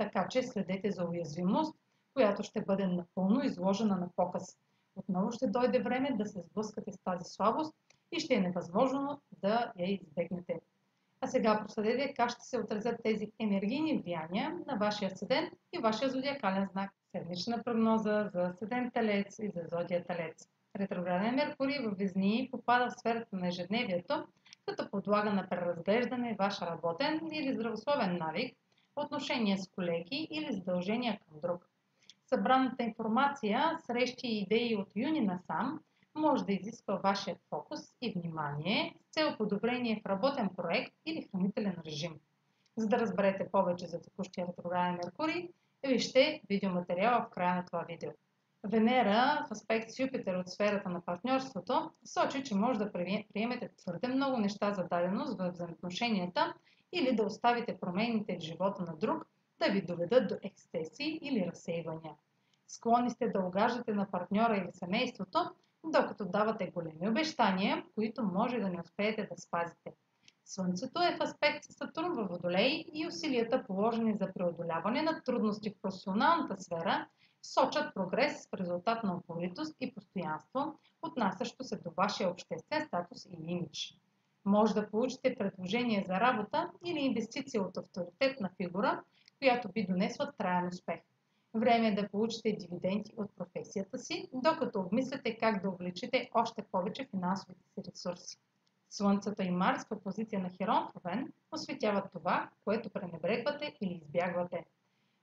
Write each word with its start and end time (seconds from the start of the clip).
така 0.00 0.28
че 0.28 0.42
следете 0.42 0.90
за 0.90 1.04
уязвимост, 1.04 1.76
която 2.14 2.42
ще 2.42 2.60
бъде 2.60 2.86
напълно 2.86 3.44
изложена 3.44 3.96
на 3.96 4.08
показ. 4.16 4.58
Отново 4.96 5.32
ще 5.32 5.46
дойде 5.46 5.82
време 5.82 6.16
да 6.16 6.26
се 6.26 6.40
сблъскате 6.40 6.92
с 6.92 6.98
тази 7.04 7.24
слабост 7.24 7.74
и 8.12 8.20
ще 8.20 8.34
е 8.34 8.40
невъзможно 8.40 9.20
да 9.42 9.72
я 9.78 9.92
избегнете. 9.92 10.60
А 11.20 11.26
сега 11.26 11.60
проследете 11.60 12.14
как 12.14 12.30
ще 12.30 12.44
се 12.44 12.58
отразят 12.58 13.00
тези 13.04 13.32
енергийни 13.38 14.02
влияния 14.02 14.58
на 14.66 14.76
вашия 14.76 15.10
седен 15.16 15.50
и 15.72 15.78
вашия 15.78 16.10
зодиакален 16.10 16.68
знак. 16.72 16.90
Седмична 17.16 17.62
прогноза 17.64 18.30
за 18.34 18.52
седен 18.58 18.90
Телец 18.90 19.38
и 19.38 19.50
за 19.54 19.62
зодия 19.72 20.04
Телец. 20.04 20.48
Ретрограден 20.76 21.34
Меркурий 21.34 21.78
в 21.78 21.94
Везни 21.98 22.48
попада 22.50 22.90
в 22.90 22.98
сферата 22.98 23.36
на 23.36 23.48
ежедневието, 23.48 24.26
като 24.66 24.90
подлага 24.90 25.32
на 25.32 25.48
преразглеждане 25.48 26.36
ваш 26.38 26.62
работен 26.62 27.20
или 27.32 27.54
здравословен 27.54 28.18
навик, 28.18 28.56
отношения 29.00 29.58
с 29.58 29.68
колеги 29.68 30.28
или 30.30 30.52
задължения 30.52 31.18
към 31.18 31.40
друг. 31.40 31.68
Събраната 32.26 32.82
информация, 32.82 33.78
срещи 33.86 34.26
и 34.26 34.40
идеи 34.40 34.76
от 34.76 34.88
юни 34.96 35.20
насам 35.20 35.80
може 36.14 36.44
да 36.44 36.52
изисква 36.52 36.94
вашият 36.94 37.38
фокус 37.50 37.80
и 38.00 38.12
внимание 38.12 38.94
с 39.00 39.12
цел 39.12 39.36
подобрение 39.36 40.00
в 40.00 40.06
работен 40.06 40.48
проект 40.56 40.92
или 41.06 41.28
хранителен 41.32 41.76
режим. 41.86 42.20
За 42.76 42.88
да 42.88 42.98
разберете 42.98 43.50
повече 43.52 43.86
за 43.86 44.00
текущия 44.00 44.46
ретрограден 44.46 44.98
Меркурий, 45.04 45.48
вижте 45.88 46.42
видеоматериала 46.48 47.26
в 47.26 47.30
края 47.30 47.54
на 47.54 47.64
това 47.66 47.84
видео. 47.88 48.10
Венера 48.64 49.46
в 49.48 49.52
аспект 49.52 49.90
с 49.90 49.98
Юпитер 49.98 50.34
от 50.34 50.48
сферата 50.48 50.88
на 50.88 51.04
партньорството 51.04 51.90
сочи, 52.04 52.44
че 52.44 52.54
може 52.54 52.78
да 52.78 52.92
приемете 52.92 53.70
твърде 53.76 54.08
много 54.08 54.36
неща 54.36 54.72
за 54.72 54.84
даденост 54.84 55.38
в 55.38 55.50
взаимоотношенията 55.50 56.54
или 56.92 57.16
да 57.16 57.22
оставите 57.22 57.78
промените 57.80 58.36
в 58.36 58.42
живота 58.42 58.82
на 58.82 58.96
друг 58.96 59.26
да 59.60 59.72
ви 59.72 59.82
доведат 59.82 60.28
до 60.28 60.36
ексцесии 60.42 61.18
или 61.22 61.46
разсейвания. 61.46 62.14
Склонни 62.68 63.10
сте 63.10 63.28
да 63.28 63.40
огаждате 63.40 63.92
на 63.92 64.10
партньора 64.10 64.56
или 64.56 64.72
семейството, 64.72 65.50
докато 65.84 66.24
давате 66.24 66.70
големи 66.70 67.08
обещания, 67.08 67.84
които 67.94 68.22
може 68.22 68.60
да 68.60 68.68
не 68.68 68.80
успеете 68.80 69.28
да 69.32 69.36
спазите. 69.36 69.92
Слънцето 70.44 71.02
е 71.02 71.16
в 71.16 71.20
аспект 71.20 71.64
с 71.64 71.72
Сатурн 71.72 72.12
във 72.12 72.28
Водолей 72.28 72.84
и 72.94 73.06
усилията 73.06 73.64
положени 73.66 74.16
за 74.20 74.32
преодоляване 74.34 75.02
на 75.02 75.22
трудности 75.22 75.70
в 75.70 75.82
професионалната 75.82 76.62
сфера 76.62 77.06
сочат 77.42 77.94
прогрес 77.94 78.48
в 78.48 78.54
резултат 78.54 79.04
на 79.04 79.16
упоритост 79.16 79.76
и 79.80 79.94
постоянство, 79.94 80.78
отнасящо 81.02 81.64
се 81.64 81.76
до 81.76 81.90
вашия 81.96 82.30
обществен 82.30 82.86
статус 82.86 83.24
и 83.24 83.36
имидж. 83.46 84.00
Може 84.44 84.74
да 84.74 84.90
получите 84.90 85.36
предложение 85.38 86.04
за 86.06 86.14
работа 86.14 86.70
или 86.84 86.98
инвестиция 86.98 87.62
от 87.62 87.76
авторитетна 87.76 88.50
фигура, 88.56 89.02
която 89.38 89.68
би 89.68 89.86
донесла 89.86 90.32
траен 90.38 90.68
успех. 90.68 91.00
Време 91.54 91.88
е 91.88 91.94
да 91.94 92.08
получите 92.08 92.56
дивиденти 92.60 93.12
от 93.16 93.36
професията 93.36 93.98
си, 93.98 94.28
докато 94.32 94.80
обмисляте 94.80 95.38
как 95.38 95.62
да 95.62 95.70
увеличите 95.70 96.30
още 96.34 96.62
повече 96.62 97.08
финансовите 97.10 97.64
си 97.74 97.90
ресурси. 97.90 98.36
Слънцето 98.90 99.42
и 99.42 99.50
Марс 99.50 99.84
в 99.90 100.00
позиция 100.02 100.40
на 100.40 100.50
Херон 100.50 100.88
в 100.94 101.24
осветяват 101.52 102.12
това, 102.12 102.50
което 102.64 102.90
пренебрегвате 102.90 103.76
или 103.80 104.00
избягвате. 104.04 104.64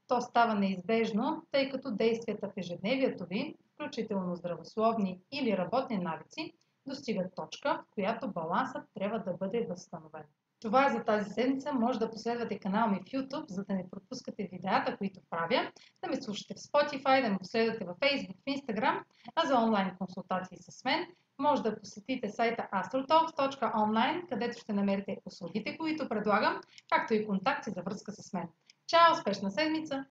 То 0.07 0.21
става 0.21 0.55
неизбежно, 0.55 1.45
тъй 1.51 1.69
като 1.69 1.91
действията 1.91 2.47
в 2.47 2.57
ежедневието 2.57 3.25
ви, 3.25 3.55
включително 3.73 4.35
здравословни 4.35 5.21
или 5.31 5.57
работни 5.57 5.97
навици, 5.97 6.53
достигат 6.87 7.35
точка, 7.35 7.83
в 7.83 7.93
която 7.93 8.31
балансът 8.31 8.83
трябва 8.93 9.19
да 9.19 9.33
бъде 9.33 9.67
възстановен. 9.69 10.23
Това 10.61 10.85
е 10.85 10.89
за 10.89 11.03
тази 11.03 11.29
седмица. 11.29 11.73
Може 11.73 11.99
да 11.99 12.11
последвате 12.11 12.59
канала 12.59 12.87
ми 12.87 12.99
в 12.99 13.11
YouTube, 13.11 13.49
за 13.49 13.63
да 13.63 13.73
не 13.73 13.89
пропускате 13.89 14.49
видеята, 14.51 14.97
които 14.97 15.19
правя, 15.29 15.71
да 16.03 16.09
ме 16.09 16.21
слушате 16.21 16.53
в 16.53 16.57
Spotify, 16.57 17.23
да 17.23 17.29
ме 17.29 17.37
последвате 17.37 17.85
в 17.85 17.95
Facebook, 17.95 18.35
в 18.35 18.45
Instagram, 18.45 19.03
а 19.35 19.45
за 19.45 19.57
онлайн 19.57 19.95
консултации 19.97 20.57
с 20.61 20.83
мен 20.85 21.07
може 21.39 21.63
да 21.63 21.79
посетите 21.79 22.29
сайта 22.29 22.67
astrotalks.online, 22.73 24.29
където 24.29 24.59
ще 24.59 24.73
намерите 24.73 25.17
услугите, 25.25 25.77
които 25.77 26.09
предлагам, 26.09 26.61
както 26.89 27.13
и 27.13 27.27
контакти 27.27 27.71
за 27.71 27.81
връзка 27.81 28.11
с 28.11 28.33
мен. 28.33 28.47
Чао! 28.87 29.13
Успешна 29.13 29.51
седмица! 29.51 30.05